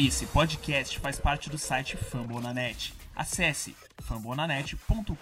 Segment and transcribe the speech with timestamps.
[0.00, 2.94] Esse podcast faz parte do site Fambonanet.
[3.16, 5.12] Acesse fambonanet.com.br.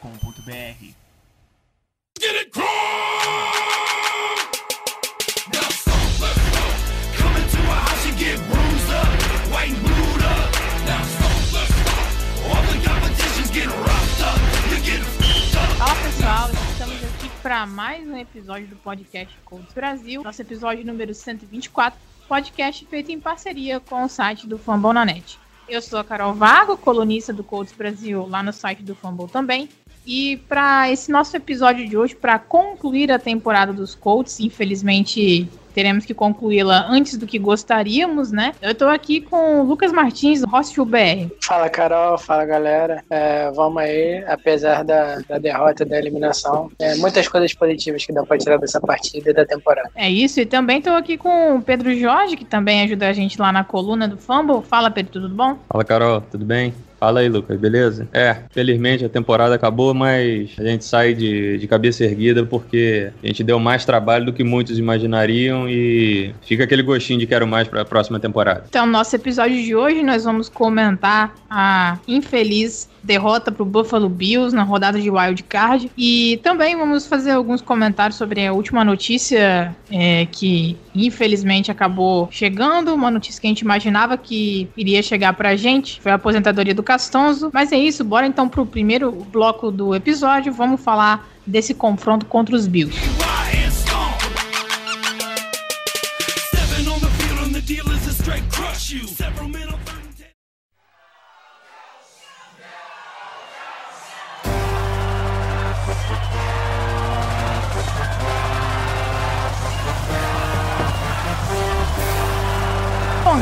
[15.79, 20.23] Fala pessoal, estamos aqui para mais um episódio do podcast Codes Brasil.
[20.23, 21.99] Nosso episódio número 124
[22.29, 25.39] podcast feito em parceria com o site do Fambonanet.
[25.69, 29.69] Eu sou a Carol Vago, colunista do Codes Brasil lá no site do Fumble também.
[30.07, 36.07] E para esse nosso episódio de hoje, para concluir a temporada dos Colts, infelizmente teremos
[36.07, 38.55] que concluí-la antes do que gostaríamos, né?
[38.63, 41.29] Eu tô aqui com o Lucas Martins, do Hostel BR.
[41.43, 42.17] Fala, Carol.
[42.17, 43.05] Fala, galera.
[43.11, 48.25] É, vamos aí, apesar da, da derrota, da eliminação, é, muitas coisas positivas que dá
[48.25, 49.91] pra tirar dessa partida e da temporada.
[49.95, 53.39] É isso, e também tô aqui com o Pedro Jorge, que também ajuda a gente
[53.39, 54.63] lá na coluna do Fumble.
[54.63, 55.59] Fala, Pedro, tudo bom?
[55.69, 56.73] Fala, Carol, tudo bem?
[56.99, 58.09] Fala aí, Lucas, beleza?
[58.13, 63.27] É, felizmente a temporada acabou, mas a gente sai de, de cabeça erguida porque a
[63.27, 67.69] gente deu mais trabalho do que muitos imaginariam e fica aquele gostinho de quero mais
[67.69, 68.65] para a próxima temporada.
[68.69, 74.09] Então, no nosso episódio de hoje, nós vamos comentar a infeliz derrota para o Buffalo
[74.09, 75.91] Bills na rodada de Wild Card.
[75.97, 82.95] E também vamos fazer alguns comentários sobre a última notícia é, que infelizmente acabou chegando,
[82.95, 86.75] uma notícia que a gente imaginava que iria chegar para a gente, foi a aposentadoria
[86.75, 87.51] do Castonzo.
[87.53, 92.27] Mas é isso, bora então para o primeiro bloco do episódio, vamos falar desse confronto
[92.27, 92.99] contra os Bills.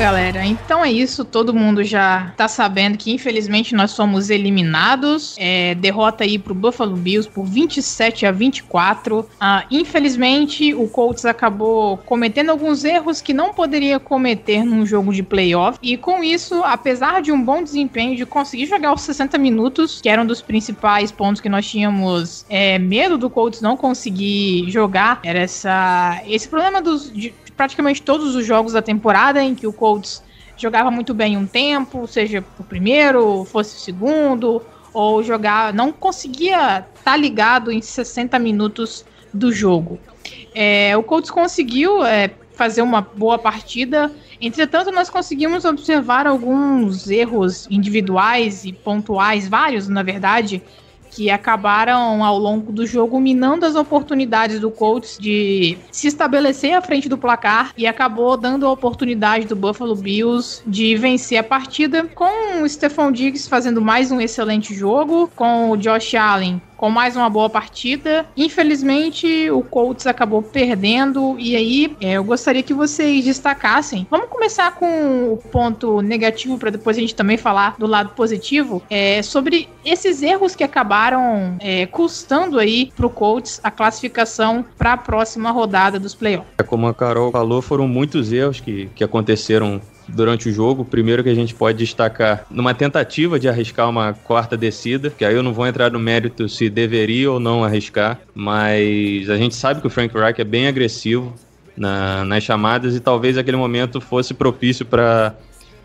[0.04, 1.24] Galera, então é isso.
[1.24, 5.34] Todo mundo já tá sabendo que infelizmente nós somos eliminados.
[5.38, 9.26] É, derrota aí pro Buffalo Bills por 27 a 24.
[9.40, 15.22] Ah, infelizmente, o Colts acabou cometendo alguns erros que não poderia cometer num jogo de
[15.22, 15.78] playoff.
[15.82, 20.10] E com isso, apesar de um bom desempenho, de conseguir jogar os 60 minutos, que
[20.10, 25.20] era um dos principais pontos que nós tínhamos é, medo do Colts não conseguir jogar,
[25.24, 29.72] era essa, esse problema dos, de, praticamente todos os jogos da temporada em que o
[29.72, 30.22] Colts
[30.56, 36.78] jogava muito bem um tempo, seja o primeiro, fosse o segundo, ou jogar, não conseguia
[36.78, 39.98] estar tá ligado em 60 minutos do jogo.
[40.54, 47.66] É, o Colts conseguiu é, fazer uma boa partida, entretanto, nós conseguimos observar alguns erros
[47.68, 50.62] individuais e pontuais, vários na verdade,
[51.14, 56.82] que acabaram ao longo do jogo minando as oportunidades do Colts de se estabelecer à
[56.82, 62.04] frente do placar e acabou dando a oportunidade do Buffalo Bills de vencer a partida
[62.14, 67.16] com o Stephon Diggs fazendo mais um excelente jogo, com o Josh Allen com mais
[67.16, 68.26] uma boa partida.
[68.36, 71.36] Infelizmente, o Colts acabou perdendo.
[71.38, 74.06] E aí, é, eu gostaria que vocês destacassem.
[74.10, 78.82] Vamos começar com o ponto negativo, para depois a gente também falar do lado positivo.
[78.90, 84.96] É, sobre esses erros que acabaram é, custando aí pro Colts a classificação para a
[84.96, 86.52] próxima rodada dos playoffs.
[86.58, 90.84] É como a Carol falou, foram muitos erros que, que aconteceram durante o jogo.
[90.84, 95.34] Primeiro que a gente pode destacar numa tentativa de arriscar uma quarta descida, que aí
[95.34, 99.80] eu não vou entrar no mérito se deveria ou não arriscar, mas a gente sabe
[99.80, 101.34] que o Frank Reich é bem agressivo
[101.76, 105.34] na, nas chamadas e talvez aquele momento fosse propício para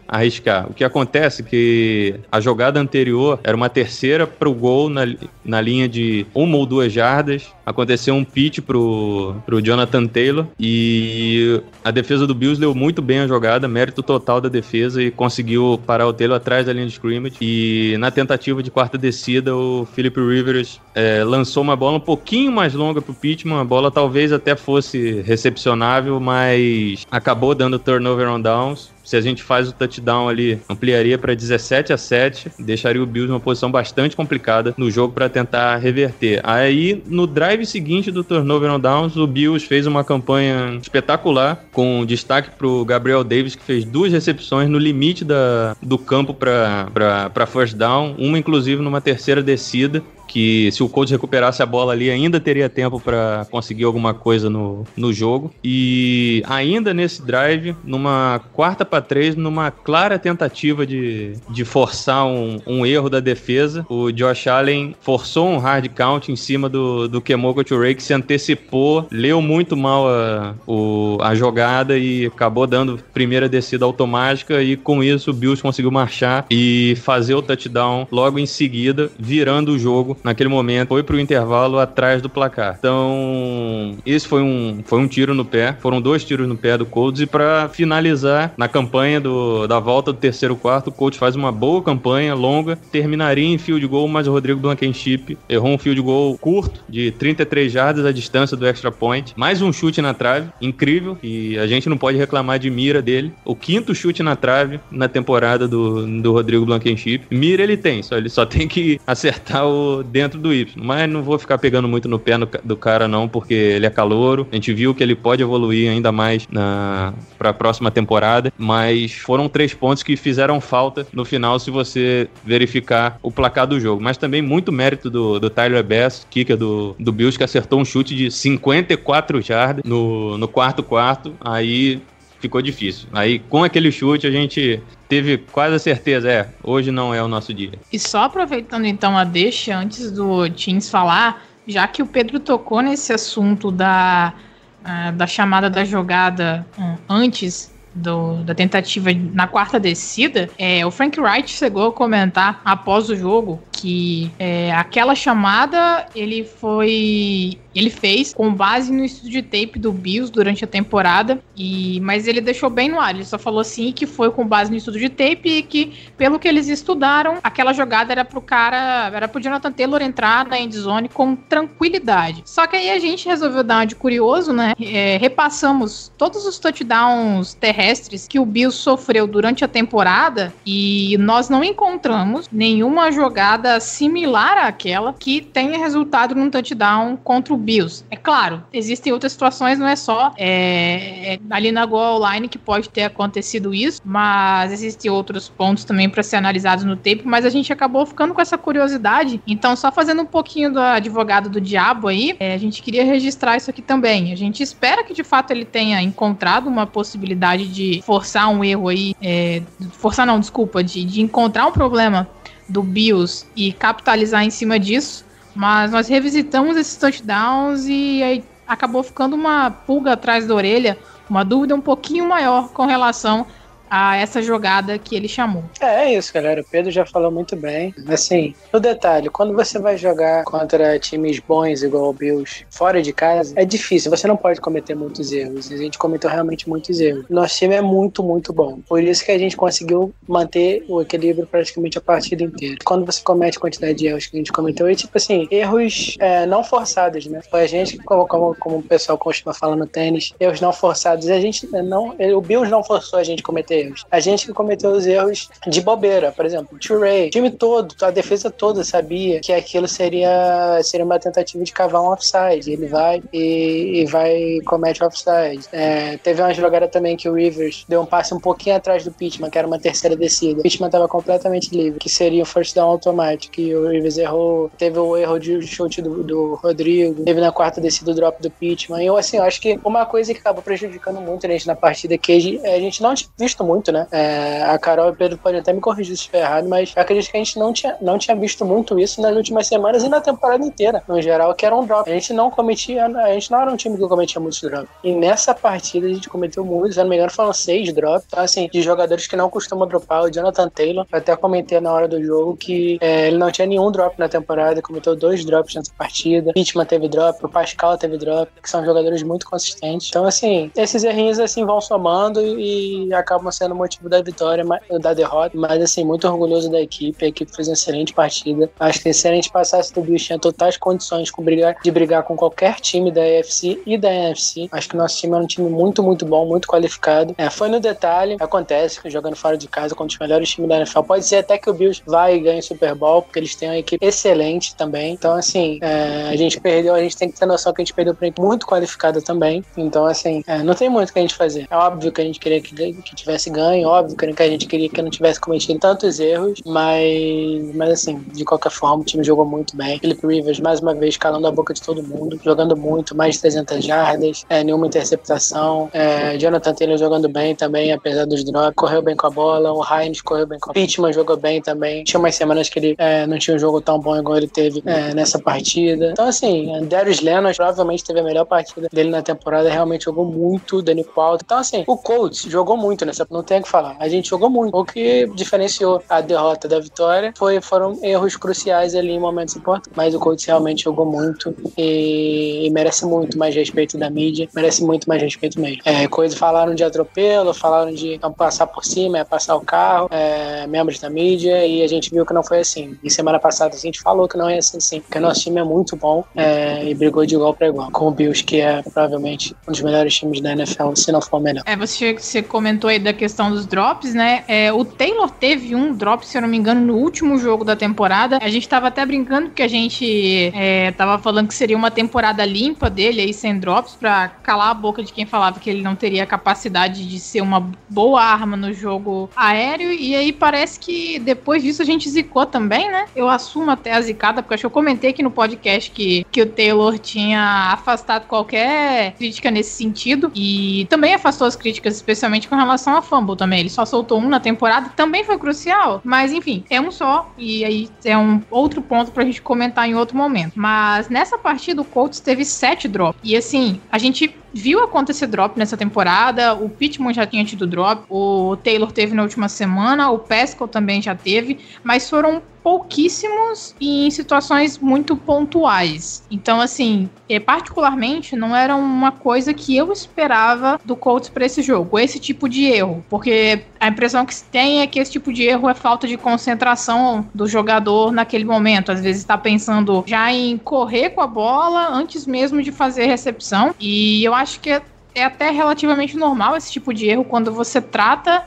[0.10, 0.70] arriscar.
[0.70, 5.02] O que acontece é que a jogada anterior era uma terceira para o gol na,
[5.46, 7.48] na linha de uma ou duas jardas.
[7.66, 13.20] Aconteceu um pitch pro, pro Jonathan Taylor e a defesa do Bills deu muito bem
[13.20, 16.94] a jogada, mérito total da defesa e conseguiu parar o Taylor atrás da linha de
[16.94, 17.36] scrimmage.
[17.40, 22.52] E na tentativa de quarta descida, o Philip Rivers é, lançou uma bola um pouquinho
[22.52, 23.60] mais longa pro Pittman.
[23.60, 29.42] A bola talvez até fosse recepcionável, mas acabou dando turnover on downs se a gente
[29.42, 34.16] faz o touchdown ali, ampliaria para 17 a 7, deixaria o Bills numa posição bastante
[34.16, 36.40] complicada no jogo para tentar reverter.
[36.44, 42.06] Aí, no drive seguinte do turnover on downs, o Bills fez uma campanha espetacular, com
[42.06, 47.76] destaque pro Gabriel Davis, que fez duas recepções no limite da, do campo para first
[47.76, 52.40] down, uma inclusive numa terceira descida que se o Colts recuperasse a bola ali, ainda
[52.40, 55.52] teria tempo para conseguir alguma coisa no, no jogo.
[55.64, 62.60] E ainda nesse drive, numa quarta para três, numa clara tentativa de, de forçar um,
[62.68, 67.20] um erro da defesa, o Josh Allen forçou um hard count em cima do, do
[67.20, 73.00] Kemoka Ture, que se antecipou, leu muito mal a, o, a jogada e acabou dando
[73.12, 78.38] primeira descida automática e com isso o Bills conseguiu marchar e fazer o touchdown logo
[78.38, 80.90] em seguida, virando o jogo naquele momento.
[80.90, 82.76] Foi pro intervalo atrás do placar.
[82.80, 85.76] Então, esse foi um, foi um tiro no pé.
[85.80, 87.22] Foram dois tiros no pé do Colts.
[87.22, 91.52] E para finalizar, na campanha do, da volta do terceiro quarto, o Colts faz uma
[91.52, 96.38] boa campanha, longa, terminaria em field goal, mas o Rodrigo Blankenship errou um field goal
[96.38, 99.34] curto, de 33 jardas a distância do extra point.
[99.36, 103.34] Mais um chute na trave, incrível, e a gente não pode reclamar de mira dele.
[103.46, 107.24] O quinto chute na trave na temporada do, do Rodrigo Blankenship.
[107.32, 110.74] Mira ele tem, só ele só tem que acertar o dentro do Y.
[110.76, 113.90] Mas não vou ficar pegando muito no pé no, do cara não, porque ele é
[113.90, 114.48] calouro.
[114.52, 119.48] A gente viu que ele pode evoluir ainda mais para a próxima temporada, mas foram
[119.48, 124.02] três pontos que fizeram falta no final se você verificar o placar do jogo.
[124.02, 127.86] Mas também muito mérito do, do Tyler Bass, kicker do, do Bills, que acertou um
[127.86, 131.34] chute de 54 jardas no, no quarto quarto.
[131.40, 132.02] Aí
[132.40, 133.08] ficou difícil.
[133.12, 137.28] Aí, com aquele chute, a gente teve quase a certeza, é, hoje não é o
[137.28, 137.72] nosso dia.
[137.92, 142.82] E só aproveitando então a deixa, antes do Teams falar, já que o Pedro tocou
[142.82, 144.34] nesse assunto da,
[144.82, 150.92] uh, da chamada da jogada uh, antes do, da tentativa na quarta descida, é, o
[150.92, 157.90] Frank Wright chegou a comentar após o jogo que é, aquela chamada ele foi ele
[157.90, 162.42] fez com base no estudo de tape do Bills durante a temporada, e mas ele
[162.42, 163.16] deixou bem no ar.
[163.16, 166.40] Ele só falou assim que foi com base no estudo de tape e que, pelo
[166.40, 171.08] que eles estudaram, aquela jogada era pro cara, era pro Jonathan Taylor entrar na endzone
[171.08, 172.42] com tranquilidade.
[172.46, 174.74] Só que aí a gente resolveu dar uma de curioso, né?
[174.82, 181.50] É, repassamos todos os touchdowns terrestres que o Bills sofreu durante a temporada e nós
[181.50, 188.06] não encontramos nenhuma jogada similar àquela que tenha resultado num touchdown contra o Bills.
[188.10, 192.58] É claro, existem outras situações, não é só é, é, ali na goal line que
[192.58, 197.46] pode ter acontecido isso, mas existem outros pontos também para ser analisados no tempo, mas
[197.46, 199.42] a gente acabou ficando com essa curiosidade.
[199.46, 203.58] Então, só fazendo um pouquinho do advogado do diabo aí, é, a gente queria registrar
[203.58, 204.32] isso aqui também.
[204.32, 208.88] A gente espera que de fato ele tenha encontrado uma possibilidade de forçar um erro
[208.88, 209.62] aí, é,
[209.92, 212.28] forçar não, desculpa, de, de encontrar um problema
[212.70, 215.26] do Bills e capitalizar em cima disso.
[215.56, 220.98] Mas nós revisitamos esses touchdowns e aí acabou ficando uma pulga atrás da orelha,
[221.30, 223.46] uma dúvida um pouquinho maior com relação
[223.90, 225.64] a essa jogada que ele chamou.
[225.80, 226.62] É, é isso, galera.
[226.62, 227.94] O Pedro já falou muito bem.
[228.08, 233.14] Assim, no detalhe, quando você vai jogar contra times bons igual o Bills fora de
[233.14, 234.12] casa, é difícil.
[234.12, 235.72] Você não pode cometer muitos erros.
[235.72, 237.26] A gente cometeu realmente muitos erros.
[237.30, 238.80] Nosso time é muito, muito bom.
[238.88, 242.78] Por isso que a gente conseguiu manter o equilíbrio praticamente a partida inteira.
[242.86, 246.16] Quando você comete a quantidade de erros que a gente cometeu, é tipo assim, erros
[246.20, 247.42] é, não forçados, né?
[247.50, 251.28] Foi a gente, como, como, como o pessoal costuma falar no tênis, erros não forçados.
[251.30, 254.06] A gente não, o Bills não forçou a gente a cometer erros.
[254.12, 257.96] A gente que cometeu os erros de bobeira, por exemplo, o Ray, o time todo,
[258.02, 262.72] a defesa toda sabia que aquilo seria, seria uma tentativa de cavar um offside.
[262.72, 265.66] Ele vai e, e vai e comete offside.
[265.72, 269.12] É, teve uma jogada também que o Rivers deu um passe um pouquinho atrás do
[269.12, 270.60] Pittman, que era uma terceira descida.
[270.60, 273.60] O Pittman estava completamente livre, que seria um first down automático.
[273.60, 277.80] E o Rivers errou, teve o erro de chute do, do Rodrigo, teve na quarta
[277.82, 279.04] descida o drop do Pittman.
[279.04, 281.76] E eu, assim, eu acho que uma coisa que acabou prejudicando muito a gente na
[281.76, 284.08] partida, que a gente não tinha visto muito, né?
[284.12, 287.30] É, a Carol e o Pedro podem até me corrigir se estiver errado, mas acredito
[287.30, 290.20] que a gente não tinha, não tinha visto muito isso nas últimas semanas e na
[290.20, 292.10] temporada inteira, no geral, que era um drop.
[292.10, 294.90] A gente não cometia, a gente não era um time que cometia muitos drops.
[295.04, 298.26] E nessa partida a gente cometeu muitos, se não me engano, foram seis drops.
[298.28, 301.94] Então, assim, de jogadores que não costumam dropar, o Jonathan Taylor, eu até comentei na
[301.94, 305.76] hora do jogo que é, ele não tinha nenhum drop na temporada, cometeu dois drops
[305.76, 306.52] nessa partida.
[306.54, 310.08] Pittman teve drop, o Pascal teve drop, que são jogadores muito consistentes.
[310.10, 314.66] Então, assim, esses errinhos assim vão somando e acabam sendo motivo da vitória,
[315.02, 317.26] da derrota, mas assim, muito orgulhoso da equipe.
[317.26, 318.70] A equipe fez uma excelente partida.
[318.80, 322.24] Acho que se a gente passasse do Bills, tinha totais condições de brigar, de brigar
[322.24, 324.68] com qualquer time da AFC e da NFC.
[324.72, 327.36] Acho que o nosso time é um time muito, muito bom, muito qualificado.
[327.38, 331.02] É, foi no detalhe, acontece, jogando fora de casa contra os melhores times da NFL.
[331.04, 333.70] Pode ser até que o Bills vai e ganhe o Super Bowl, porque eles têm
[333.70, 335.14] uma equipe excelente também.
[335.14, 337.94] Então, assim, é, a gente perdeu, a gente tem que ter noção que a gente
[337.94, 339.64] perdeu para muito qualificada também.
[339.76, 341.68] Então, assim, é, não tem muito o que a gente fazer.
[341.70, 344.68] É óbvio que a gente queria que, que tivesse tivesse ganho, óbvio que a gente
[344.68, 349.24] queria que não tivesse cometido tantos erros, mas, mas assim, de qualquer forma, o time
[349.24, 350.00] jogou muito bem.
[350.00, 353.42] Felipe Rivers, mais uma vez, calando a boca de todo mundo, jogando muito, mais de
[353.42, 355.90] 300 jardas, é, nenhuma interceptação.
[355.94, 359.74] É, Jonathan Taylor jogando bem também, apesar dos drops, correu bem com a bola.
[359.74, 362.04] O Hines correu bem com a Pittman, jogou bem também.
[362.04, 364.82] Tinha umas semanas que ele é, não tinha um jogo tão bom igual ele teve
[364.86, 366.12] é, nessa partida.
[366.12, 370.82] Então, assim, Darius Leonard provavelmente teve a melhor partida dele na temporada, realmente jogou muito,
[370.82, 371.44] Danny Qualto.
[371.46, 373.96] Então, assim, o Colts jogou muito nessa, não tem o que falar.
[374.00, 374.76] A gente jogou muito.
[374.76, 379.92] O que diferenciou a derrota da vitória foi, foram erros cruciais ali em momentos importantes.
[379.96, 384.84] Mas o Colts realmente jogou muito e, e merece muito mais respeito da mídia, merece
[384.84, 385.82] muito mais respeito mesmo.
[385.86, 390.68] É, falaram de atropelo, falaram de não passar por cima, é passar o carro, é,
[390.68, 392.98] membros da mídia, e a gente viu que não foi assim.
[393.04, 395.64] E semana passada a gente falou que não é assim, sim, porque nosso time é
[395.64, 399.56] muito bom é, e brigou de igual para igual com o Bills, que é provavelmente
[399.68, 401.64] um dos melhores times da NFL, se não for o melhor.
[401.66, 404.44] É, você, você comentou aí da questão dos drops, né?
[404.48, 407.76] É, o Taylor teve um drop, se eu não me engano, no último jogo da
[407.76, 408.40] temporada.
[408.42, 412.46] A gente tava até brincando que a gente é, tava falando que seria uma temporada
[412.46, 415.96] limpa dele aí, sem drops, pra calar a boca de quem falava que ele não
[415.96, 419.92] teria capacidade de ser uma boa arma no jogo aéreo.
[419.92, 423.06] E aí parece que depois disso a gente zicou também, né?
[423.16, 426.42] Eu assumo até a zicada, porque acho que eu comentei aqui no podcast que, que
[426.42, 430.32] o Taylor tinha afastado qualquer crítica nesse sentido.
[430.36, 433.60] E também afastou as críticas, especialmente com relação a fumble também.
[433.60, 436.02] Ele só soltou um na temporada, também foi crucial.
[436.04, 437.32] Mas enfim, é um só.
[437.38, 440.54] E aí é um outro ponto pra gente comentar em outro momento.
[440.56, 443.20] Mas nessa partida, o Colts teve sete drops.
[443.24, 446.54] E assim, a gente viu acontecer drop nessa temporada.
[446.54, 451.02] O Pittman já tinha tido drop, o Taylor teve na última semana, o Pascal também
[451.02, 456.24] já teve, mas foram pouquíssimos e em situações muito pontuais.
[456.30, 461.62] Então, assim, é, particularmente, não era uma coisa que eu esperava do Colts para esse
[461.62, 465.32] jogo, esse tipo de erro, porque a impressão que se tem é que esse tipo
[465.32, 468.92] de erro é falta de concentração do jogador naquele momento.
[468.92, 473.74] Às vezes está pensando já em correr com a bola antes mesmo de fazer recepção,
[473.80, 474.82] e eu acho que é,
[475.16, 478.46] é até relativamente normal esse tipo de erro quando você trata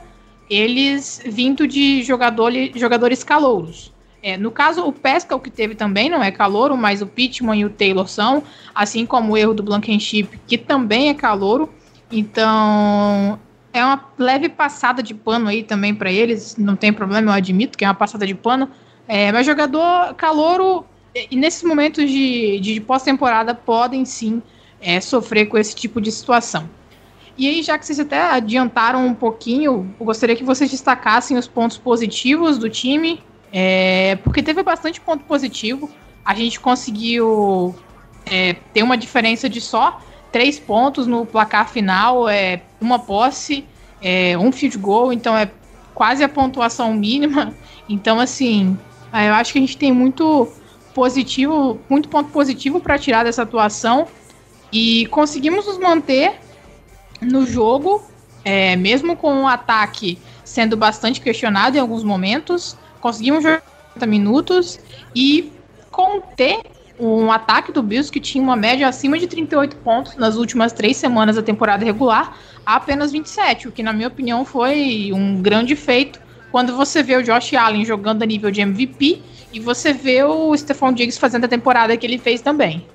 [0.49, 3.91] eles vindo de jogador, jogadores calouros.
[4.21, 7.59] É, no caso, o Pesca, o que teve também, não é calouro, mas o Pittman
[7.59, 11.67] e o Taylor são, assim como o erro do Blankenship, que também é calouro.
[12.09, 13.37] Então,
[13.73, 17.77] é uma leve passada de pano aí também para eles, não tem problema, eu admito
[17.77, 18.69] que é uma passada de pano.
[19.07, 20.85] É, mas jogador calouro,
[21.29, 24.41] e nesses momentos de, de pós-temporada, podem sim
[24.79, 26.69] é, sofrer com esse tipo de situação.
[27.37, 31.47] E aí, já que vocês até adiantaram um pouquinho, eu gostaria que vocês destacassem os
[31.47, 33.19] pontos positivos do time
[33.55, 35.87] é, porque teve bastante ponto positivo.
[36.25, 37.75] A gente conseguiu
[38.25, 40.01] é, ter uma diferença de só
[40.33, 43.65] três pontos no placar final, é uma posse,
[44.01, 45.49] é, um field goal, então é
[45.93, 47.53] quase a pontuação mínima.
[47.89, 48.77] Então, assim,
[49.11, 50.47] eu acho que a gente tem muito
[50.93, 54.07] positivo, muito ponto positivo para tirar dessa atuação
[54.71, 56.39] e conseguimos nos manter
[57.21, 58.01] no jogo,
[58.45, 63.61] é, mesmo com o ataque sendo bastante questionado em alguns momentos conseguimos jogar
[63.95, 64.79] 30 minutos
[65.13, 65.51] e
[65.91, 66.61] conter
[66.99, 70.97] um ataque do Bills que tinha uma média acima de 38 pontos nas últimas três
[70.97, 75.75] semanas da temporada regular a apenas 27, o que na minha opinião foi um grande
[75.75, 76.21] feito
[76.51, 79.21] quando você vê o Josh Allen jogando a nível de MVP
[79.51, 82.85] e você vê o Stephon Diggs fazendo a temporada que ele fez também.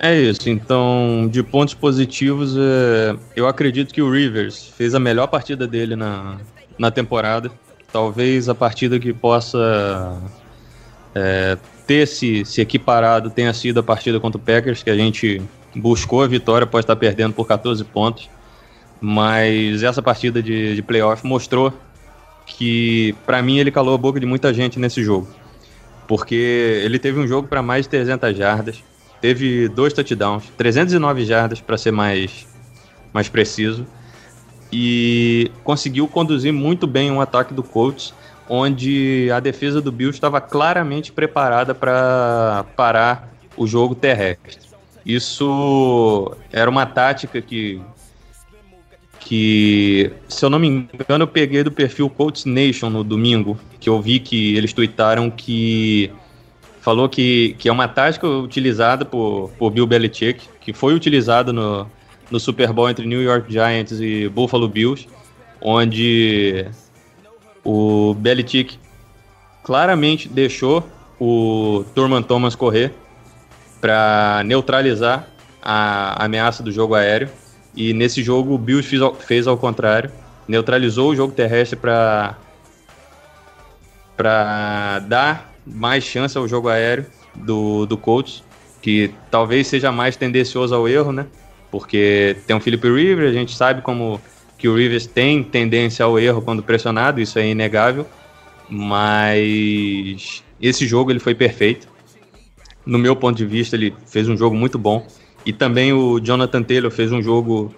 [0.00, 5.26] É isso, então, de pontos positivos, é, eu acredito que o Rivers fez a melhor
[5.26, 6.38] partida dele na,
[6.78, 7.50] na temporada.
[7.92, 10.16] Talvez a partida que possa
[11.14, 15.42] é, ter se, se equiparado tenha sido a partida contra o Packers, que a gente
[15.74, 18.28] buscou a vitória, pode estar perdendo por 14 pontos.
[19.00, 21.72] Mas essa partida de, de playoff mostrou
[22.46, 25.28] que, para mim, ele calou a boca de muita gente nesse jogo.
[26.06, 28.82] Porque ele teve um jogo para mais de 300 jardas,
[29.20, 32.46] teve dois touchdowns, 309 jardas para ser mais,
[33.12, 33.86] mais preciso
[34.72, 38.12] e conseguiu conduzir muito bem um ataque do Colts,
[38.48, 44.58] onde a defesa do Bills estava claramente preparada para parar o jogo terrestre.
[45.04, 47.80] Isso era uma tática que,
[49.20, 53.88] que, se eu não me engano, eu peguei do perfil Colts Nation no domingo, que
[53.88, 56.10] eu vi que eles tweetaram que
[56.80, 61.86] falou que, que é uma tática utilizada por, por Bill Belichick, que foi utilizada no,
[62.30, 65.06] no Super Bowl entre New York Giants e Buffalo Bills,
[65.60, 66.66] onde
[67.68, 68.78] o Belichick
[69.62, 70.88] claramente deixou
[71.20, 72.94] o Turman Thomas correr
[73.78, 75.28] para neutralizar
[75.60, 77.28] a ameaça do jogo aéreo
[77.76, 80.10] E nesse jogo o Bills fez ao, fez ao contrário,
[80.48, 82.36] neutralizou o jogo terrestre para
[84.16, 88.42] para dar mais chance ao jogo aéreo do, do Colts,
[88.80, 91.26] que talvez seja mais tendencioso ao erro, né?
[91.70, 94.20] Porque tem o Philip Rivers, a gente sabe como
[94.58, 98.04] que o Rivers tem tendência ao erro quando pressionado, isso é inegável,
[98.68, 101.88] mas esse jogo ele foi perfeito.
[102.84, 105.06] No meu ponto de vista, ele fez um jogo muito bom.
[105.46, 107.72] E também o Jonathan Taylor fez um jogo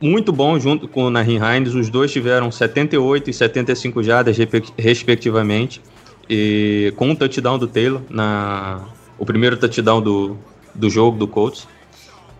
[0.00, 1.74] muito bom junto com o Nahin Hines.
[1.74, 4.36] Os dois tiveram 78 e 75 jardas,
[4.76, 5.80] respectivamente.
[6.28, 8.84] E com um touchdown do Taylor, na,
[9.16, 10.36] o primeiro touchdown do,
[10.74, 11.68] do jogo do Colts.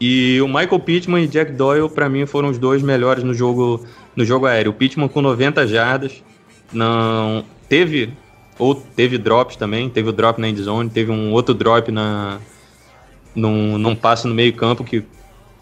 [0.00, 3.84] E o Michael Pittman e Jack Doyle, para mim, foram os dois melhores no jogo,
[4.14, 4.70] no jogo aéreo.
[4.70, 6.22] O Pittman com 90 jardas,
[6.72, 8.12] não teve
[8.58, 12.38] ou teve drops também, teve o drop na endzone, teve um outro drop na
[13.34, 15.04] num, num passe no meio campo que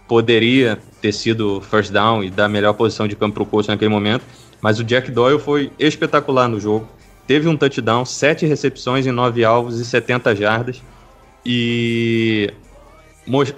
[0.08, 3.68] poderia ter sido first down e dar a melhor posição de campo para o coach
[3.68, 4.24] naquele momento,
[4.60, 6.88] mas o Jack Doyle foi espetacular no jogo.
[7.26, 10.80] Teve um touchdown, sete recepções em nove alvos e 70 jardas
[11.44, 12.52] e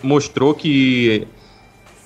[0.03, 1.27] mostrou que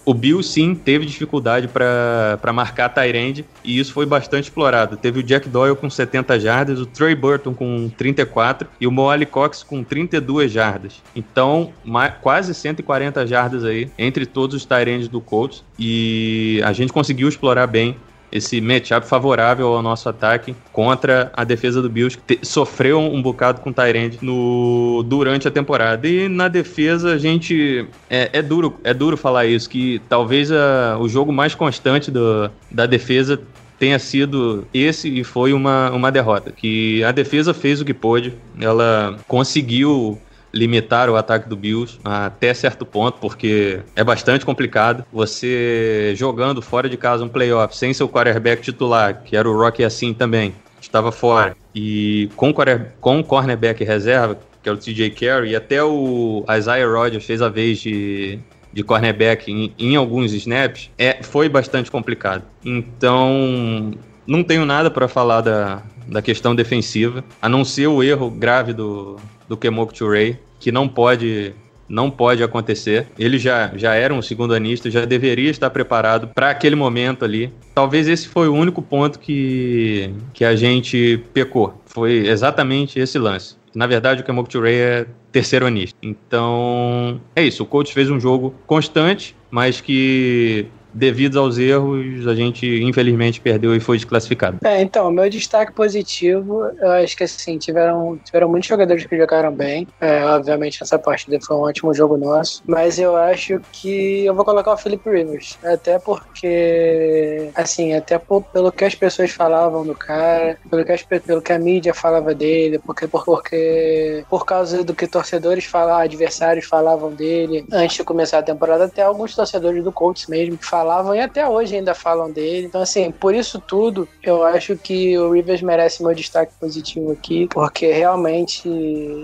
[0.04, 4.97] o Bill sim teve dificuldade para marcar Tyrande e isso foi bastante explorado.
[4.97, 9.26] Teve o Jack Doyle com 70 jardas, o Trey Burton com 34 e o Moali
[9.26, 11.00] Cox com 32 jardas.
[11.14, 11.73] Então,
[12.21, 17.66] quase 140 jardas aí entre todos os Tyrands do Colts e a gente conseguiu explorar
[17.66, 17.97] bem
[18.32, 23.60] esse matchup favorável ao nosso ataque contra a defesa do Bills, que sofreu um bocado
[23.60, 26.08] com o Tyrande no durante a temporada.
[26.08, 27.86] E na defesa, a gente.
[28.08, 32.50] É, é duro, é duro falar isso, que talvez a, o jogo mais constante do,
[32.70, 33.40] da defesa
[33.78, 36.52] tenha sido esse e foi uma, uma derrota.
[36.52, 40.18] Que a defesa fez o que pôde, ela conseguiu
[40.52, 45.04] limitar o ataque do Bills até certo ponto, porque é bastante complicado.
[45.12, 49.82] Você jogando fora de casa um playoff sem seu quarterback titular, que era o Rocky
[49.82, 52.52] assim também, estava fora, e com,
[53.00, 57.49] com cornerback reserva, que é o TJ Carey, e até o Isaiah Rodgers fez a
[57.49, 58.38] vez de,
[58.73, 62.44] de cornerback em, em alguns snaps, é, foi bastante complicado.
[62.64, 63.92] Então,
[64.26, 68.73] não tenho nada para falar da, da questão defensiva, a não ser o erro grave
[68.73, 69.16] do,
[69.52, 71.54] do Kemok Touré, que não pode
[71.87, 73.09] não pode acontecer.
[73.18, 77.52] Ele já, já era um segundo anista, já deveria estar preparado para aquele momento ali.
[77.75, 81.82] Talvez esse foi o único ponto que, que a gente pecou.
[81.85, 83.57] Foi exatamente esse lance.
[83.74, 85.98] Na verdade, o Kemok Touré é terceiro anista.
[86.03, 87.62] Então, é isso.
[87.62, 93.74] O coach fez um jogo constante, mas que devido aos erros, a gente infelizmente perdeu
[93.74, 94.59] e foi desclassificado.
[94.64, 99.52] É, então, meu destaque positivo, eu acho que assim, tiveram, tiveram muitos jogadores que jogaram
[99.52, 99.87] bem.
[100.00, 104.44] É, obviamente, essa partida foi um ótimo jogo nosso, mas eu acho que eu vou
[104.44, 109.94] colocar o Felipe Rivers, até porque, assim, até por, pelo que as pessoas falavam do
[109.94, 114.94] cara, pelo que, as, pelo que a mídia falava dele, porque, porque por causa do
[114.94, 119.92] que torcedores falavam, adversários falavam dele antes de começar a temporada, até alguns torcedores do
[119.92, 122.66] Colts mesmo que falavam falavam e até hoje ainda falam dele.
[122.66, 127.47] Então, assim, por isso tudo, eu acho que o Rivers merece meu destaque positivo aqui,
[127.49, 128.68] porque realmente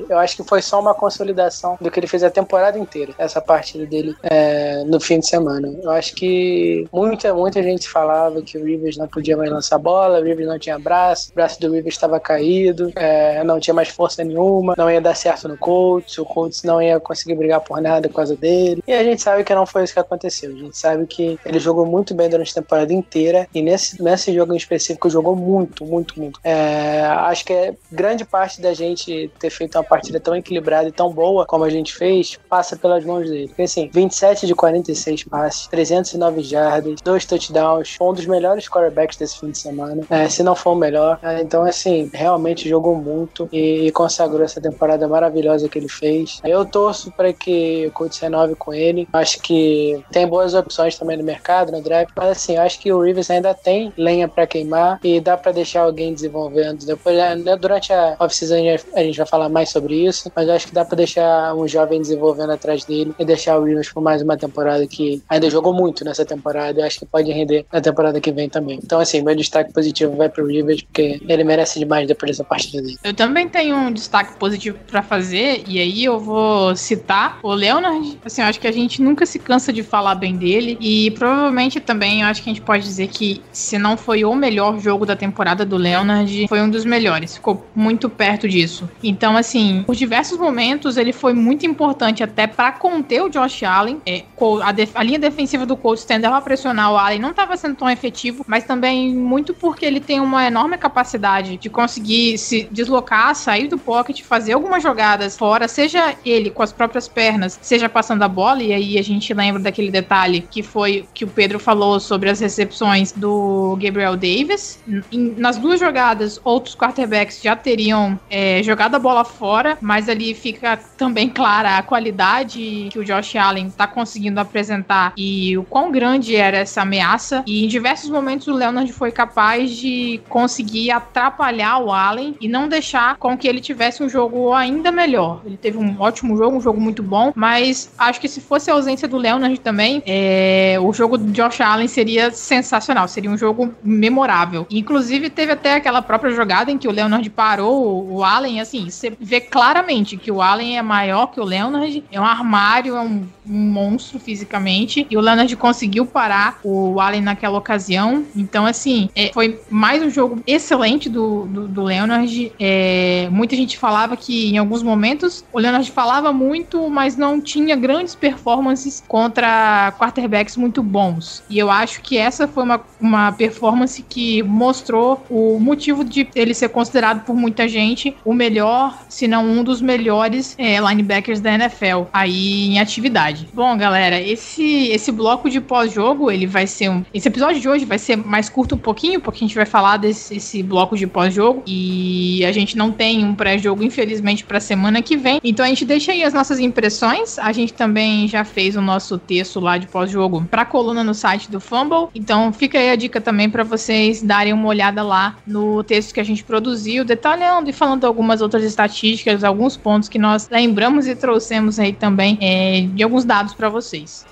[0.09, 3.40] eu acho que foi só uma consolidação do que ele fez a temporada inteira, essa
[3.40, 5.68] partida dele é, no fim de semana.
[5.83, 10.21] Eu acho que muita, muita gente falava que o Rivers não podia mais lançar bola,
[10.21, 13.88] o Rivers não tinha braço, o braço do Rivers estava caído, é, não tinha mais
[13.88, 17.81] força nenhuma, não ia dar certo no Colts, o Colts não ia conseguir brigar por
[17.81, 18.81] nada por causa dele.
[18.87, 20.53] E a gente sabe que não foi isso que aconteceu.
[20.53, 24.32] A gente sabe que ele jogou muito bem durante a temporada inteira e nesse, nesse
[24.32, 26.40] jogo em específico jogou muito, muito, muito.
[26.44, 30.92] É, acho que é grande parte da gente ter feito uma partida tão equilibrada e
[30.92, 33.48] tão boa como a gente fez passa pelas mãos dele.
[33.48, 39.40] Porque assim, 27 de 46 passes, 309 jardas, dois touchdowns, um dos melhores quarterbacks desse
[39.40, 41.18] fim de semana, é, se não for o melhor.
[41.22, 46.40] É, então, assim, realmente jogou muito e, e, consagrou essa temporada maravilhosa que ele fez.
[46.44, 49.08] Eu torço para que o Colts renove com ele.
[49.12, 52.79] Acho que tem boas opções também no mercado mercado, no draft, mas assim, eu acho
[52.81, 56.85] que o Rivers ainda tem lenha para queimar e dá para deixar alguém desenvolvendo.
[56.85, 58.57] Depois, né, né, durante a off-season
[58.94, 61.66] a gente vai falar mais sobre isso, mas eu acho que dá para deixar um
[61.66, 65.72] jovem desenvolvendo atrás dele e deixar o Rivers por mais uma temporada que ainda jogou
[65.72, 66.81] muito nessa temporada.
[66.81, 68.81] Eu acho que pode render na temporada que vem também.
[68.83, 72.83] Então, assim, meu destaque positivo vai pro Rivers, porque ele merece demais depois dessa partida
[72.83, 72.98] dele.
[73.05, 78.18] Eu também tenho um destaque positivo para fazer, e aí eu vou citar o Leonard.
[78.24, 81.27] Assim, eu acho que a gente nunca se cansa de falar bem dele, e pro
[81.28, 84.80] provavelmente também eu acho que a gente pode dizer que se não foi o melhor
[84.80, 87.34] jogo da temporada do Leonard, foi um dos melhores.
[87.34, 88.88] Ficou muito perto disso.
[89.02, 94.00] Então, assim, por diversos momentos ele foi muito importante até para conter o Josh Allen.
[94.06, 94.24] É,
[94.62, 97.90] a, a, linha defensiva do Colts tendava a pressionar o Allen, não estava sendo tão
[97.90, 103.68] efetivo, mas também muito porque ele tem uma enorme capacidade de conseguir se deslocar, sair
[103.68, 108.28] do pocket, fazer algumas jogadas fora, seja ele com as próprias pernas, seja passando a
[108.28, 112.31] bola, e aí a gente lembra daquele detalhe que foi que o Pedro falou sobre
[112.31, 114.78] as recepções do Gabriel Davis.
[115.12, 120.78] nas duas jogadas, outros quarterbacks já teriam é, jogado a bola fora, mas ali fica
[120.96, 126.37] também clara a qualidade que o Josh Allen está conseguindo apresentar e o quão grande
[126.37, 127.42] era essa ameaça.
[127.44, 132.68] E em diversos momentos o Leonard foi capaz de conseguir atrapalhar o Allen e não
[132.68, 135.42] deixar com que ele tivesse um jogo ainda melhor.
[135.44, 138.74] Ele teve um ótimo jogo, um jogo muito bom, mas acho que se fosse a
[138.74, 143.72] ausência do Leonard também, é, o jogo do Josh Allen seria sensacional, seria um jogo
[143.82, 144.66] memorável.
[144.68, 149.16] Inclusive, teve até aquela própria jogada em que o Leonard parou o Allen, assim, você
[149.20, 153.26] vê claramente que o Allen é maior que o Leonard, é um armário, é um,
[153.48, 158.24] um monstro fisicamente, e o Leonard conseguiu parar o Allen naquela ocasião.
[158.34, 162.52] Então, assim, é, foi mais um jogo excelente do, do, do Leonard.
[162.58, 167.76] É, muita gente falava que em alguns momentos o Leonard falava muito, mas não tinha
[167.76, 171.42] grandes performances contra quarterbacks muito bons.
[171.48, 176.54] E eu acho que essa foi uma, uma performance que mostrou o motivo de ele
[176.54, 181.52] ser considerado por muita gente o melhor, se não um dos melhores é, linebackers da
[181.54, 183.38] NFL aí em atividade.
[183.53, 187.85] Bom, galera, esse esse bloco de pós-jogo, ele vai ser um esse episódio de hoje
[187.85, 191.07] vai ser mais curto um pouquinho, porque a gente vai falar desse esse bloco de
[191.07, 195.40] pós-jogo e a gente não tem um pré-jogo infelizmente para semana que vem.
[195.42, 197.38] Então a gente deixa aí as nossas impressões.
[197.38, 201.51] A gente também já fez o nosso texto lá de pós-jogo para coluna no site
[201.51, 202.09] do Fumble.
[202.14, 206.20] Então fica aí a dica também para vocês darem uma olhada lá no texto que
[206.20, 211.14] a gente produziu, detalhando e falando algumas outras estatísticas, alguns pontos que nós lembramos e
[211.14, 214.26] trouxemos aí também é, de alguns dados para vocês.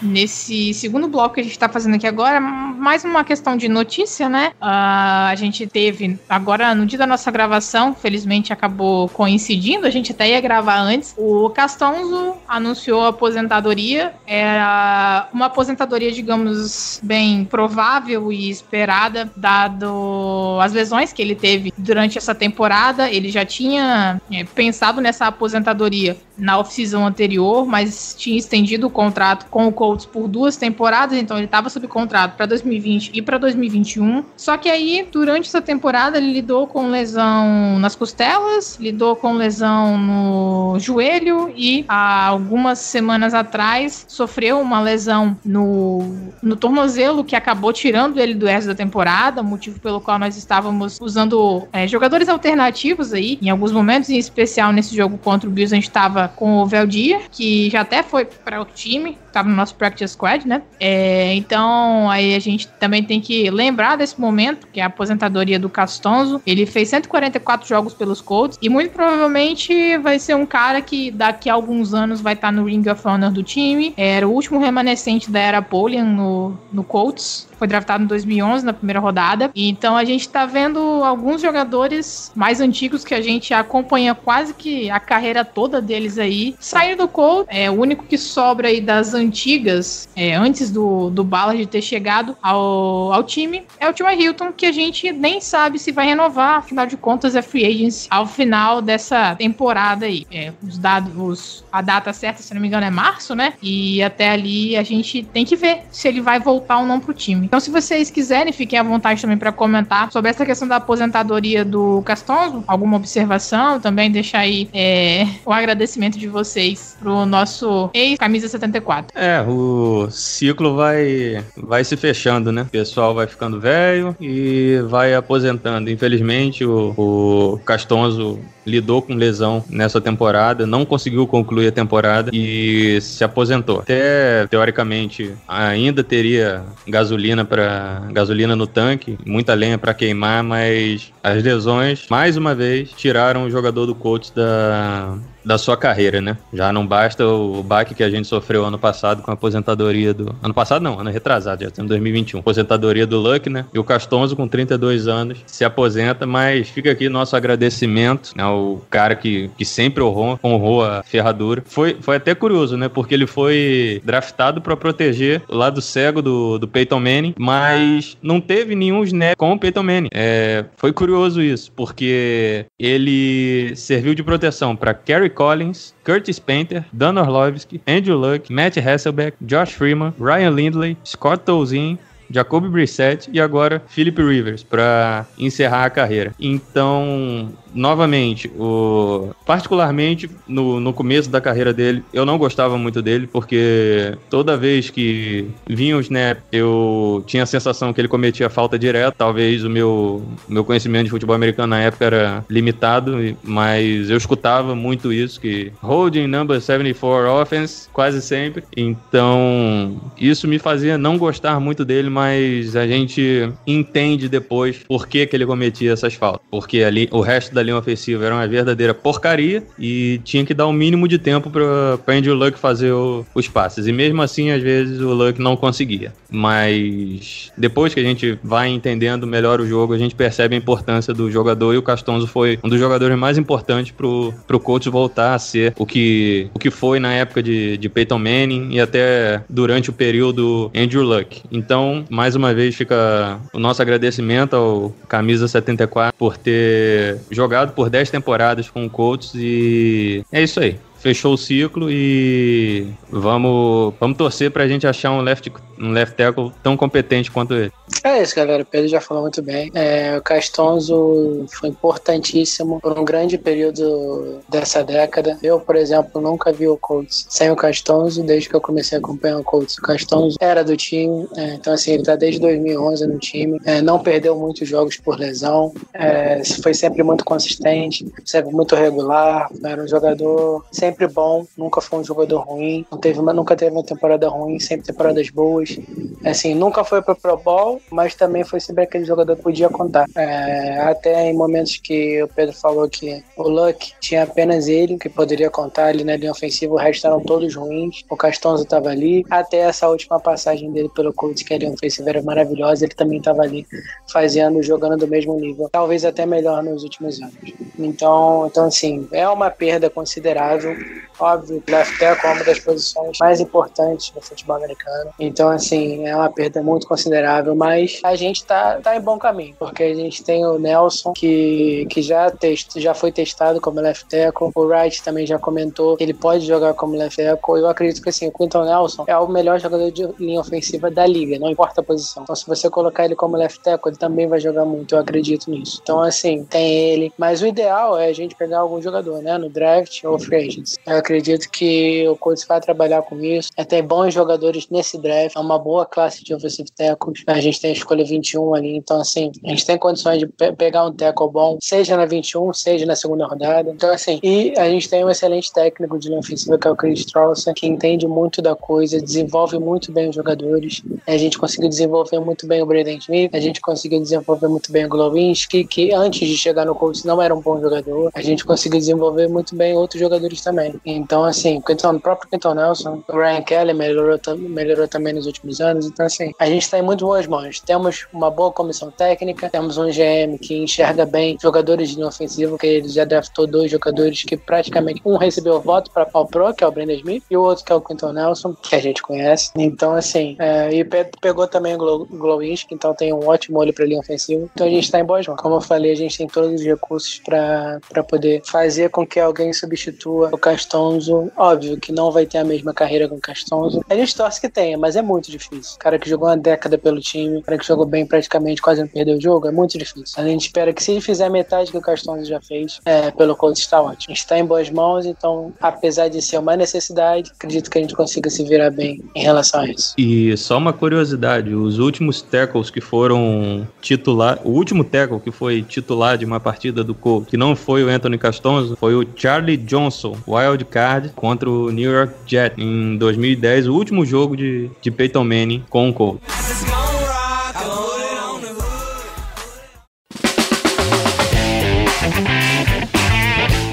[0.00, 2.40] Nesse segundo bloco que a gente está fazendo aqui agora,
[2.78, 4.52] mais uma questão de notícia, né?
[4.60, 10.12] Uh, a gente teve, agora no dia da nossa gravação, felizmente acabou coincidindo, a gente
[10.12, 11.14] até ia gravar antes.
[11.18, 14.14] O Castonzo anunciou a aposentadoria.
[14.26, 22.16] Era uma aposentadoria, digamos, bem provável e esperada, dado as lesões que ele teve durante
[22.16, 23.10] essa temporada.
[23.10, 29.46] Ele já tinha é, pensado nessa aposentadoria na off-season anterior, mas tinha estendido o contrato
[29.50, 33.38] com o Colts por duas temporadas, então ele estava sob contrato para 2020 e para
[33.38, 34.24] 2021.
[34.36, 39.98] Só que aí, durante essa temporada, ele lidou com lesão nas costelas, lidou com lesão
[39.98, 47.72] no joelho e há algumas semanas atrás sofreu uma lesão no, no tornozelo que acabou
[47.72, 53.12] tirando ele do resto da temporada, motivo pelo qual nós estávamos usando é, jogadores alternativos
[53.12, 56.58] aí, em alguns momentos, em especial nesse jogo contra o Bills, a gente estava com
[56.58, 60.62] o Veldir, que já até foi para o time, estava no nosso practice squad, né?
[60.80, 65.58] É, então, aí a gente também tem que lembrar desse momento, que é a aposentadoria
[65.58, 66.42] do Castonzo.
[66.46, 71.48] Ele fez 144 jogos pelos Colts e muito provavelmente vai ser um cara que daqui
[71.48, 73.94] a alguns anos vai estar tá no Ring of Honor do time.
[73.96, 78.72] Era o último remanescente da era Polian no, no Colts foi draftado em 2011 na
[78.72, 79.50] primeira rodada.
[79.54, 84.90] Então a gente tá vendo alguns jogadores mais antigos que a gente acompanha quase que
[84.90, 87.46] a carreira toda deles aí saindo do Colts.
[87.48, 92.36] É o único que sobra aí das antigas, é, antes do, do Ballard ter chegado
[92.42, 96.58] ao, ao time, é o Tima Hilton, que a gente nem sabe se vai renovar,
[96.58, 100.26] afinal de contas é free agency ao final dessa temporada aí.
[100.30, 103.54] É, os dados, os, a data certa, se não me engano, é março, né?
[103.62, 107.14] E até ali a gente tem que ver se ele vai voltar ou não pro
[107.14, 107.47] time.
[107.48, 111.64] Então, se vocês quiserem, fiquem à vontade também para comentar sobre essa questão da aposentadoria
[111.64, 118.48] do Castonzo, alguma observação, também deixar aí é, o agradecimento de vocês pro nosso ex-camisa
[118.48, 119.18] 74.
[119.18, 122.62] É, o ciclo vai, vai se fechando, né?
[122.64, 125.90] O pessoal vai ficando velho e vai aposentando.
[125.90, 133.00] Infelizmente, o, o Castonzo lidou com lesão nessa temporada, não conseguiu concluir a temporada e
[133.00, 133.80] se aposentou.
[133.80, 141.42] Até teoricamente ainda teria gasolina para gasolina no tanque, muita lenha para queimar, mas as
[141.42, 145.16] lesões mais uma vez tiraram o jogador do coach da
[145.48, 146.36] da sua carreira, né?
[146.52, 150.36] Já não basta o baque que a gente sofreu ano passado com a aposentadoria do.
[150.42, 152.40] Ano passado não, ano retrasado, já estamos em 2021.
[152.40, 153.64] Aposentadoria do Luck, né?
[153.72, 158.80] E o Castonzo, com 32 anos, se aposenta, mas fica aqui nosso agradecimento ao né?
[158.90, 161.62] cara que, que sempre honrou, honrou a ferradura.
[161.64, 162.90] Foi, foi até curioso, né?
[162.90, 168.38] Porque ele foi draftado para proteger o lado cego do, do Peyton Manning, mas não
[168.38, 170.08] teve nenhum snap com o Peyton Manning.
[170.12, 177.16] É, foi curioso isso, porque ele serviu de proteção para Kerry Collins, Curtis Painter, Dan
[177.16, 181.96] Orlovsky, Andrew Luck, Matt Hasselbeck, Josh Freeman, Ryan Lindley, Scott Tolzien,
[182.30, 186.34] Jacoby Brissett e agora Philip Rivers para encerrar a carreira.
[186.38, 193.26] Então, novamente, o particularmente no, no começo da carreira dele, eu não gostava muito dele,
[193.26, 198.78] porque toda vez que vinha o snap, eu tinha a sensação que ele cometia falta
[198.78, 199.14] direta.
[199.16, 204.74] Talvez o meu, meu conhecimento de futebol americano na época era limitado, mas eu escutava
[204.74, 208.64] muito isso, que holding number 74 offense, quase sempre.
[208.76, 215.24] Então, isso me fazia não gostar muito dele, mas a gente entende depois por que,
[215.24, 216.44] que ele cometia essas faltas.
[216.50, 220.66] Porque ali o resto da linha ofensiva era uma verdadeira porcaria e tinha que dar
[220.66, 223.86] o um mínimo de tempo para Andrew Luck fazer o, os passes.
[223.86, 226.12] E mesmo assim, às vezes, o Luck não conseguia.
[226.28, 231.14] Mas depois que a gente vai entendendo melhor o jogo, a gente percebe a importância
[231.14, 235.34] do jogador e o Castonzo foi um dos jogadores mais importantes pro, pro coach voltar
[235.34, 239.42] a ser o que, o que foi na época de, de Peyton Manning e até
[239.48, 241.42] durante o período Andrew Luck.
[241.52, 247.90] Então, mais uma vez, fica o nosso agradecimento ao Camisa 74 por ter jogado por
[247.90, 254.16] 10 temporadas com o Colts e é isso aí fechou o ciclo e vamos, vamos
[254.16, 257.72] torcer pra gente achar um left, um left tackle tão competente quanto ele.
[258.04, 258.62] É isso, galera.
[258.62, 259.70] O Pedro já falou muito bem.
[259.74, 265.38] É, o Castonzo foi importantíssimo por um grande período dessa década.
[265.42, 269.00] Eu, por exemplo, nunca vi o Colts sem o Castonzo, desde que eu comecei a
[269.00, 269.78] acompanhar o Colts.
[269.78, 273.60] O Castonzo era do time, é, então assim, ele tá desde 2011 no time.
[273.64, 279.48] É, não perdeu muitos jogos por lesão, é, foi sempre muito consistente, sempre muito regular.
[279.64, 283.70] Era um jogador sempre sempre bom, nunca foi um jogador ruim, não teve nunca teve
[283.70, 285.78] uma temporada ruim, sempre temporadas boas.
[286.24, 290.06] Assim, nunca foi para Pro Bowl, mas também foi sempre aquele jogador que podia contar.
[290.16, 295.08] É, até em momentos que o Pedro falou que o Luck tinha apenas ele que
[295.08, 298.04] poderia contar ali na linha ofensiva, o resto eram todos ruins.
[298.08, 302.08] O Castonzo estava ali, até essa última passagem dele pelo Colts, que a linha ofensiva
[302.08, 303.66] era maravilhosa, ele também estava ali
[304.10, 307.34] fazendo, jogando do mesmo nível, talvez até melhor nos últimos anos.
[307.78, 310.77] Então, então assim, é uma perda considerável
[311.18, 315.10] Óbvio, left tackle é uma das posições mais importantes do futebol americano.
[315.18, 319.54] Então, assim, é uma perda muito considerável, mas a gente tá, tá em bom caminho,
[319.58, 324.06] porque a gente tem o Nelson, que, que já, test, já foi testado como left
[324.08, 324.50] tackle.
[324.54, 327.58] O Wright também já comentou que ele pode jogar como left tackle.
[327.58, 331.06] Eu acredito que, assim, o Quinton Nelson é o melhor jogador de linha ofensiva da
[331.06, 332.22] liga, não importa a posição.
[332.22, 335.50] Então, se você colocar ele como left tackle, ele também vai jogar muito, eu acredito
[335.50, 335.80] nisso.
[335.82, 337.12] Então, assim, tem ele.
[337.18, 340.76] Mas o ideal é a gente pegar algum jogador, né, no draft ou free agents.
[340.86, 343.50] Eu acredito que o Colts vai trabalhar com isso.
[343.56, 347.22] É, tem bons jogadores nesse draft, é uma boa classe de offensive tackles.
[347.26, 350.52] A gente tem a escolha 21 ali, então assim, a gente tem condições de pe
[350.52, 353.70] pegar um tackle bom, seja na 21, seja na segunda rodada.
[353.70, 356.76] Então assim, e a gente tem um excelente técnico de linha ofensiva que é o
[356.76, 360.82] Chris Strawson, que entende muito da coisa, desenvolve muito bem os jogadores.
[361.06, 364.86] A gente conseguiu desenvolver muito bem o Braden Smith, a gente conseguiu desenvolver muito bem
[364.86, 368.10] o Glowinski, que antes de chegar no Colts não era um bom jogador.
[368.14, 370.57] A gente conseguiu desenvolver muito bem outros jogadores também.
[370.84, 375.86] Então, assim, o próprio Quinton Nelson, o Ryan Kelly melhorou, melhorou também nos últimos anos.
[375.86, 377.60] Então, assim, a gente está em muito boas mãos.
[377.60, 382.58] Temos uma boa comissão técnica, temos um GM que enxerga bem jogadores de linha ofensiva,
[382.58, 386.64] que ele já draftou dois jogadores que praticamente um recebeu voto para Paul Pro, que
[386.64, 389.02] é o Brandon Smith, e o outro que é o Quinton Nelson, que a gente
[389.02, 389.50] conhece.
[389.56, 390.84] Então, assim, é, e
[391.20, 394.48] pegou também o Glowinski, então tem um ótimo olho para linha ofensiva.
[394.52, 395.40] Então a gente está em boas mãos.
[395.40, 399.52] Como eu falei, a gente tem todos os recursos para poder fazer com que alguém
[399.52, 403.84] substitua o Castonzo óbvio que não vai ter a mesma carreira com o Castonzo.
[403.88, 405.76] A gente torce que tenha, mas é muito difícil.
[405.76, 408.80] O cara que jogou uma década pelo time, o cara que jogou bem praticamente, quase
[408.80, 410.14] não perdeu o jogo, é muito difícil.
[410.16, 413.36] A gente espera que se ele fizer metade que o Castonzo já fez, é, pelo
[413.36, 414.14] Colts está ótimo.
[414.14, 418.30] Está em boas mãos, então, apesar de ser uma necessidade, acredito que a gente consiga
[418.30, 419.94] se virar bem em relação a isso.
[419.98, 425.62] E só uma curiosidade, os últimos tackles que foram titular, o último tackle que foi
[425.62, 429.56] titular de uma partida do Colts, que não foi o Anthony Castonzo, foi o Charlie
[429.56, 434.90] Johnson, wild card contra o New York Jets em 2010, o último jogo de, de
[434.90, 436.22] Peyton Manning com o Colts.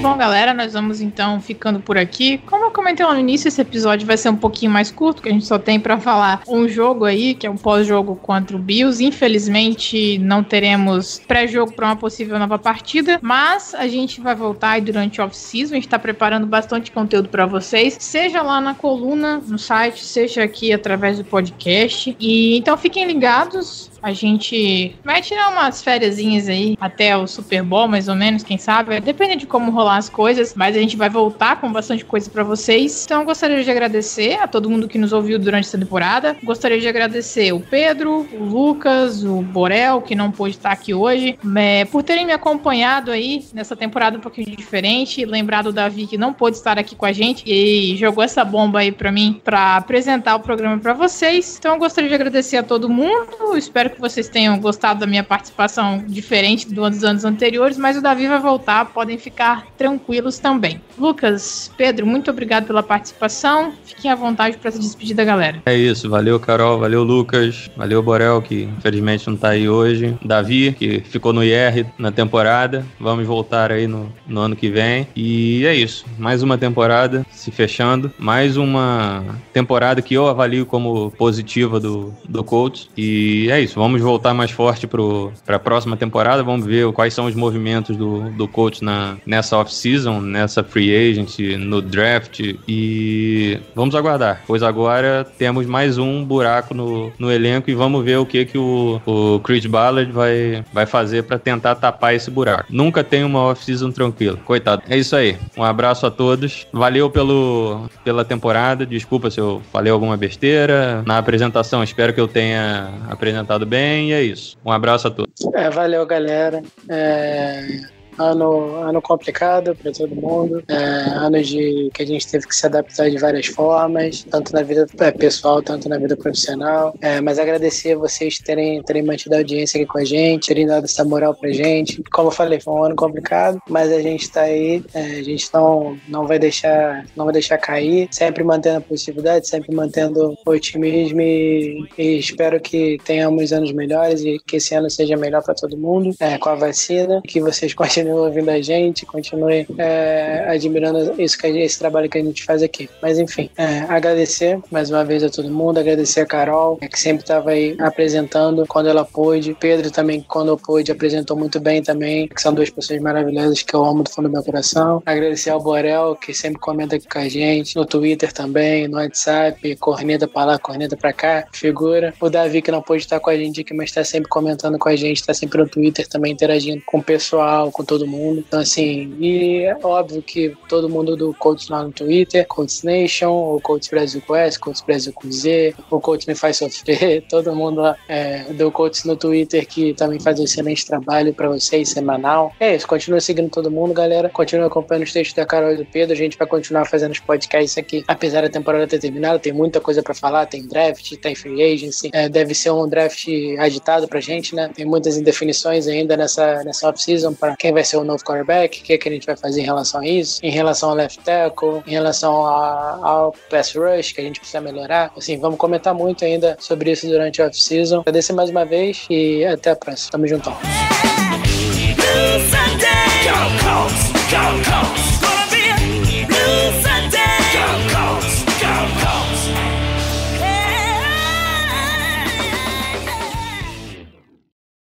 [0.02, 2.38] Bom, galera, nós vamos então ficando por aqui.
[2.46, 5.32] Como comentei lá no início, esse episódio vai ser um pouquinho mais curto, que a
[5.32, 9.02] gente só tem para falar um jogo aí, que é um pós-jogo contra o Bills.
[9.02, 14.82] Infelizmente, não teremos pré-jogo para uma possível nova partida, mas a gente vai voltar aí
[14.82, 15.72] durante o off-season.
[15.72, 20.44] A gente tá preparando bastante conteúdo para vocês, seja lá na coluna, no site, seja
[20.44, 22.14] aqui através do podcast.
[22.20, 23.90] E então fiquem ligados.
[24.02, 28.58] A gente vai tirar umas férias aí até o Super Bowl, mais ou menos, quem
[28.58, 29.00] sabe.
[29.00, 32.44] Depende de como rolar as coisas, mas a gente vai voltar com bastante coisa para
[32.44, 32.65] vocês.
[33.04, 36.36] Então, eu gostaria de agradecer a todo mundo que nos ouviu durante essa temporada.
[36.42, 41.38] Gostaria de agradecer o Pedro, o Lucas, o Borel, que não pôde estar aqui hoje,
[41.56, 45.24] é, por terem me acompanhado aí nessa temporada um pouquinho diferente.
[45.24, 48.80] Lembrar do Davi, que não pôde estar aqui com a gente e jogou essa bomba
[48.80, 51.56] aí para mim para apresentar o programa para vocês.
[51.58, 53.56] Então, gostaria de agradecer a todo mundo.
[53.56, 58.26] Espero que vocês tenham gostado da minha participação diferente dos anos anteriores, mas o Davi
[58.26, 60.80] vai voltar, podem ficar tranquilos também.
[60.98, 63.72] Lucas, Pedro, muito obrigado pela participação.
[63.84, 65.62] Fiquem à vontade para se despedir da galera.
[65.66, 70.16] É isso, valeu Carol, valeu Lucas, valeu Borel, que infelizmente não está aí hoje.
[70.24, 72.84] Davi, que ficou no IR na temporada.
[73.00, 75.06] Vamos voltar aí no, no ano que vem.
[75.14, 81.10] E é isso, mais uma temporada se fechando, mais uma temporada que eu avalio como
[81.12, 82.88] positiva do, do Colts.
[82.96, 86.42] E é isso, vamos voltar mais forte para a próxima temporada.
[86.42, 91.38] Vamos ver quais são os movimentos do, do coach na, nessa off-season, nessa free agent,
[91.58, 92.40] no draft.
[92.68, 98.18] E vamos aguardar, pois agora temos mais um buraco no, no elenco e vamos ver
[98.18, 102.66] o que, que o, o Chris Ballard vai, vai fazer para tentar tapar esse buraco.
[102.70, 104.38] Nunca tem uma off-season tranquila.
[104.44, 104.82] Coitado.
[104.88, 105.36] É isso aí.
[105.56, 106.66] Um abraço a todos.
[106.72, 108.86] Valeu pelo, pela temporada.
[108.86, 111.02] Desculpa se eu falei alguma besteira.
[111.06, 114.56] Na apresentação, espero que eu tenha apresentado bem e é isso.
[114.64, 115.32] Um abraço a todos.
[115.54, 116.62] É, valeu, galera.
[116.88, 122.54] É ano, ano complicado para todo mundo, é, anos de que a gente teve que
[122.54, 126.94] se adaptar de várias formas, tanto na vida é, pessoal, tanto na vida profissional.
[127.00, 130.84] É, mas agradecer vocês terem, terem mantido a audiência aqui com a gente, terem dado
[130.84, 132.02] essa moral pra gente.
[132.12, 135.48] Como eu falei, foi um ano complicado, mas a gente tá aí, é, a gente
[135.52, 140.50] não, não vai deixar não vai deixar cair, sempre mantendo a possibilidade, sempre mantendo o
[140.50, 145.54] otimismo e, e espero que tenhamos anos melhores e que esse ano seja melhor para
[145.54, 150.46] todo mundo é, com a vacina, que vocês continuem continue ouvindo a gente, continue é,
[150.48, 152.88] admirando isso que, esse trabalho que a gente faz aqui.
[153.02, 157.22] Mas enfim, é, agradecer mais uma vez a todo mundo, agradecer a Carol, que sempre
[157.22, 159.56] estava aí apresentando quando ela pôde.
[159.58, 163.84] Pedro também, quando pôde, apresentou muito bem também, que são duas pessoas maravilhosas que eu
[163.84, 165.02] amo do fundo do meu coração.
[165.04, 169.76] Agradecer ao Borel, que sempre comenta aqui com a gente, no Twitter também, no WhatsApp,
[169.76, 172.14] corneta pra lá, corneta pra cá, figura.
[172.20, 174.88] O Davi, que não pôde estar com a gente aqui, mas está sempre comentando com
[174.88, 178.44] a gente, está sempre no Twitter também interagindo com o pessoal, com todo todo mundo.
[178.46, 183.30] Então, assim, e é óbvio que todo mundo do Coach lá no Twitter, Coach Nation,
[183.30, 187.54] o Coach Brasil com S, Coach Brasil com Z, o Coach Me Faz Sofrer, todo
[187.54, 191.88] mundo lá é, do Coach no Twitter que também faz um excelente trabalho para vocês,
[191.88, 192.52] semanal.
[192.60, 194.28] É isso, continua seguindo todo mundo, galera.
[194.28, 196.12] Continua acompanhando os textos da Carol e do Pedro.
[196.12, 199.38] A gente vai continuar fazendo os podcasts aqui, apesar da temporada ter terminado.
[199.38, 202.10] Tem muita coisa para falar, tem draft, tem free agency.
[202.12, 203.26] É, deve ser um draft
[203.58, 204.70] agitado pra gente, né?
[204.74, 208.82] Tem muitas indefinições ainda nessa, nessa off-season para quem vai ser o novo quarterback, o
[208.82, 211.18] que, é que a gente vai fazer em relação a isso, em relação ao left
[211.20, 215.12] tackle, em relação a, ao pass rush, que a gente precisa melhorar.
[215.16, 218.00] Assim, vamos comentar muito ainda sobre isso durante a off-season.
[218.00, 220.10] Agradecer mais uma vez e até a próxima.
[220.10, 220.56] Tamo juntão.